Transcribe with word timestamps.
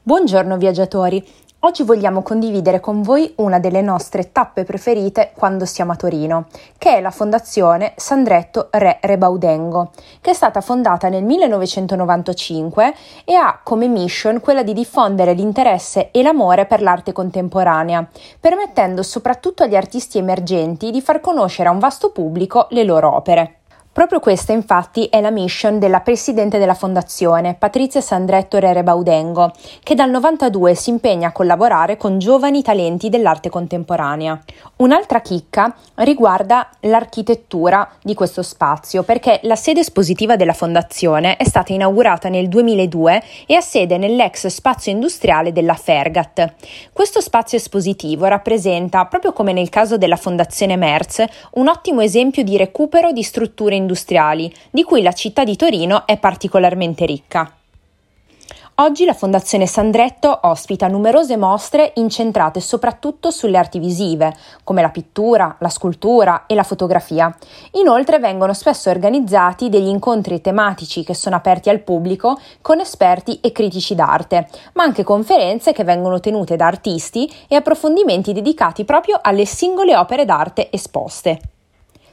Buongiorno 0.00 0.56
viaggiatori! 0.56 1.22
Oggi 1.62 1.82
vogliamo 1.82 2.22
condividere 2.22 2.78
con 2.78 3.02
voi 3.02 3.34
una 3.38 3.58
delle 3.58 3.82
nostre 3.82 4.30
tappe 4.30 4.64
preferite 4.64 5.32
quando 5.34 5.66
siamo 5.66 5.92
a 5.92 5.96
Torino, 5.96 6.46
che 6.78 6.96
è 6.96 7.00
la 7.00 7.10
Fondazione 7.10 7.92
Sandretto 7.96 8.68
Re 8.70 8.98
Rebaudengo, 9.02 9.90
che 10.20 10.30
è 10.30 10.34
stata 10.34 10.60
fondata 10.60 11.08
nel 11.08 11.24
1995 11.24 12.94
e 13.24 13.34
ha 13.34 13.60
come 13.62 13.88
mission 13.88 14.40
quella 14.40 14.62
di 14.62 14.72
diffondere 14.72 15.34
l'interesse 15.34 16.10
e 16.12 16.22
l'amore 16.22 16.64
per 16.64 16.80
l'arte 16.80 17.12
contemporanea, 17.12 18.08
permettendo 18.38 19.02
soprattutto 19.02 19.64
agli 19.64 19.76
artisti 19.76 20.16
emergenti 20.16 20.90
di 20.92 21.02
far 21.02 21.20
conoscere 21.20 21.68
a 21.68 21.72
un 21.72 21.80
vasto 21.80 22.12
pubblico 22.12 22.68
le 22.70 22.84
loro 22.84 23.14
opere. 23.14 23.57
Proprio 23.90 24.20
questa 24.20 24.52
infatti 24.52 25.06
è 25.06 25.20
la 25.20 25.32
mission 25.32 25.80
della 25.80 26.00
presidente 26.00 26.58
della 26.58 26.74
fondazione, 26.74 27.54
Patrizia 27.58 28.00
Sandretto 28.00 28.58
Rere 28.58 28.84
Baudengo, 28.84 29.50
che 29.82 29.96
dal 29.96 30.08
92 30.10 30.76
si 30.76 30.90
impegna 30.90 31.28
a 31.28 31.32
collaborare 31.32 31.96
con 31.96 32.18
giovani 32.20 32.62
talenti 32.62 33.08
dell'arte 33.08 33.48
contemporanea. 33.48 34.40
Un'altra 34.76 35.20
chicca 35.20 35.74
riguarda 35.96 36.68
l'architettura 36.82 37.90
di 38.00 38.14
questo 38.14 38.42
spazio, 38.42 39.02
perché 39.02 39.40
la 39.42 39.56
sede 39.56 39.80
espositiva 39.80 40.36
della 40.36 40.52
fondazione 40.52 41.36
è 41.36 41.44
stata 41.44 41.72
inaugurata 41.72 42.28
nel 42.28 42.48
2002 42.48 43.22
e 43.46 43.56
ha 43.56 43.60
sede 43.60 43.98
nell'ex 43.98 44.46
spazio 44.46 44.92
industriale 44.92 45.50
della 45.50 45.74
Fergat. 45.74 46.54
Questo 46.92 47.20
spazio 47.20 47.58
espositivo 47.58 48.26
rappresenta, 48.26 49.06
proprio 49.06 49.32
come 49.32 49.52
nel 49.52 49.70
caso 49.70 49.98
della 49.98 50.14
fondazione 50.14 50.76
Merz, 50.76 51.24
un 51.54 51.66
ottimo 51.66 52.00
esempio 52.00 52.44
di 52.44 52.56
recupero 52.56 53.10
di 53.10 53.24
strutture 53.24 53.77
industriali 53.78 54.52
di 54.70 54.82
cui 54.82 55.00
la 55.00 55.12
città 55.12 55.44
di 55.44 55.56
Torino 55.56 56.06
è 56.06 56.18
particolarmente 56.18 57.06
ricca. 57.06 57.52
Oggi 58.80 59.04
la 59.04 59.12
Fondazione 59.12 59.66
Sandretto 59.66 60.38
ospita 60.42 60.86
numerose 60.86 61.36
mostre 61.36 61.90
incentrate 61.96 62.60
soprattutto 62.60 63.32
sulle 63.32 63.58
arti 63.58 63.80
visive, 63.80 64.32
come 64.62 64.82
la 64.82 64.90
pittura, 64.90 65.56
la 65.58 65.68
scultura 65.68 66.44
e 66.46 66.54
la 66.54 66.62
fotografia. 66.62 67.36
Inoltre 67.72 68.20
vengono 68.20 68.54
spesso 68.54 68.88
organizzati 68.88 69.68
degli 69.68 69.88
incontri 69.88 70.40
tematici 70.40 71.02
che 71.02 71.14
sono 71.14 71.34
aperti 71.34 71.70
al 71.70 71.80
pubblico 71.80 72.38
con 72.62 72.78
esperti 72.78 73.40
e 73.40 73.50
critici 73.50 73.96
d'arte, 73.96 74.46
ma 74.74 74.84
anche 74.84 75.02
conferenze 75.02 75.72
che 75.72 75.82
vengono 75.82 76.20
tenute 76.20 76.54
da 76.54 76.66
artisti 76.66 77.28
e 77.48 77.56
approfondimenti 77.56 78.32
dedicati 78.32 78.84
proprio 78.84 79.18
alle 79.20 79.44
singole 79.44 79.96
opere 79.96 80.24
d'arte 80.24 80.68
esposte. 80.70 81.40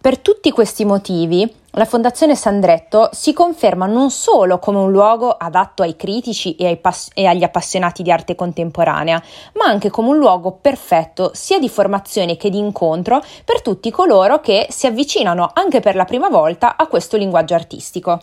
Per 0.00 0.18
tutti 0.18 0.52
questi 0.52 0.84
motivi, 0.84 1.52
la 1.70 1.84
Fondazione 1.84 2.36
Sandretto 2.36 3.10
si 3.12 3.32
conferma 3.32 3.86
non 3.86 4.10
solo 4.10 4.58
come 4.58 4.78
un 4.78 4.90
luogo 4.90 5.30
adatto 5.30 5.82
ai 5.82 5.96
critici 5.96 6.54
e, 6.54 6.66
ai 6.66 6.76
pass- 6.76 7.10
e, 7.12 7.26
agli 7.26 7.42
appassionati 7.42 8.02
di 8.02 8.12
arte 8.12 8.34
contemporanea, 8.34 9.20
ma 9.54 9.64
anche 9.66 9.90
come 9.90 10.08
un 10.08 10.18
luogo 10.18 10.52
perfetto 10.52 11.32
sia 11.34 11.58
di 11.58 11.68
formazione 11.68 12.36
che 12.36 12.50
di 12.50 12.58
incontro 12.58 13.22
per 13.44 13.62
tutti 13.62 13.90
coloro 13.90 14.40
che 14.40 14.68
si 14.70 14.86
avvicinano 14.86 15.50
anche 15.52 15.80
per 15.80 15.96
la 15.96 16.04
prima 16.04 16.28
volta 16.28 16.76
a 16.76 16.86
questo 16.86 17.16
linguaggio 17.16 17.54
artistico. 17.54 18.20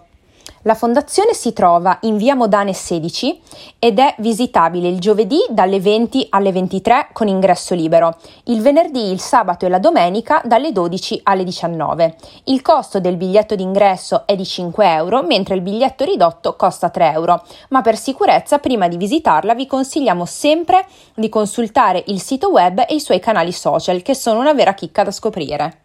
La 0.65 0.75
fondazione 0.75 1.33
si 1.33 1.51
trova 1.51 1.97
in 2.03 2.15
via 2.15 2.35
Modane 2.35 2.71
16 2.71 3.41
ed 3.79 3.99
è 3.99 4.15
visitabile 4.19 4.87
il 4.87 4.97
giovedì 4.97 5.39
dalle 5.49 5.81
20 5.81 6.27
alle 6.29 6.53
23 6.53 7.09
con 7.11 7.27
ingresso 7.27 7.75
libero, 7.75 8.15
il 8.45 8.61
venerdì, 8.61 9.11
il 9.11 9.19
sabato 9.19 9.65
e 9.65 9.69
la 9.69 9.79
domenica 9.79 10.41
dalle 10.45 10.71
12 10.71 11.19
alle 11.23 11.43
19. 11.43 12.15
Il 12.45 12.61
costo 12.61 13.01
del 13.01 13.17
biglietto 13.17 13.55
d'ingresso 13.55 14.25
è 14.25 14.37
di 14.37 14.45
5 14.45 14.89
euro, 14.89 15.21
mentre 15.21 15.55
il 15.55 15.61
biglietto 15.61 16.05
ridotto 16.05 16.55
costa 16.55 16.87
3 16.87 17.11
euro, 17.11 17.43
ma 17.69 17.81
per 17.81 17.97
sicurezza 17.97 18.59
prima 18.59 18.87
di 18.87 18.95
visitarla 18.95 19.55
vi 19.55 19.67
consigliamo 19.67 20.23
sempre 20.23 20.85
di 21.13 21.27
consultare 21.27 22.03
il 22.07 22.21
sito 22.21 22.49
web 22.49 22.85
e 22.87 22.95
i 22.95 23.01
suoi 23.01 23.19
canali 23.19 23.51
social, 23.51 24.01
che 24.01 24.15
sono 24.15 24.39
una 24.39 24.53
vera 24.53 24.73
chicca 24.73 25.03
da 25.03 25.11
scoprire. 25.11 25.81